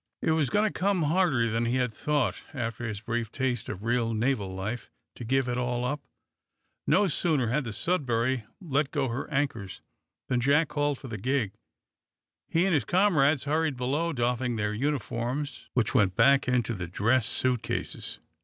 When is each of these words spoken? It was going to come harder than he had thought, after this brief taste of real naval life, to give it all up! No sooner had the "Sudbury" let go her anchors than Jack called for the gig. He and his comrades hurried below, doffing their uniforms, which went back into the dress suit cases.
It 0.23 0.31
was 0.31 0.49
going 0.49 0.65
to 0.67 0.73
come 0.73 1.03
harder 1.03 1.47
than 1.47 1.65
he 1.65 1.75
had 1.75 1.93
thought, 1.93 2.41
after 2.55 2.87
this 2.87 3.01
brief 3.01 3.31
taste 3.31 3.69
of 3.69 3.83
real 3.83 4.15
naval 4.15 4.49
life, 4.51 4.89
to 5.13 5.23
give 5.23 5.47
it 5.47 5.59
all 5.59 5.85
up! 5.85 6.01
No 6.87 7.05
sooner 7.07 7.49
had 7.49 7.65
the 7.65 7.71
"Sudbury" 7.71 8.43
let 8.59 8.89
go 8.89 9.09
her 9.09 9.29
anchors 9.29 9.79
than 10.27 10.39
Jack 10.41 10.69
called 10.69 10.97
for 10.97 11.07
the 11.07 11.19
gig. 11.19 11.51
He 12.47 12.65
and 12.65 12.73
his 12.73 12.83
comrades 12.83 13.43
hurried 13.43 13.77
below, 13.77 14.11
doffing 14.11 14.55
their 14.55 14.73
uniforms, 14.73 15.69
which 15.75 15.93
went 15.93 16.15
back 16.15 16.47
into 16.47 16.73
the 16.73 16.87
dress 16.87 17.27
suit 17.27 17.61
cases. 17.61 18.17